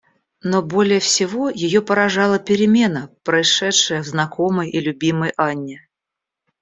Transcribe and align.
Но 0.41 0.63
более 0.63 0.99
всего 0.99 1.51
ее 1.51 1.79
поражала 1.83 2.39
перемена, 2.39 3.11
происшедшая 3.23 4.01
в 4.01 4.07
знакомой 4.07 4.67
и 4.71 4.79
любимой 4.79 5.29
Анне. 5.37 5.87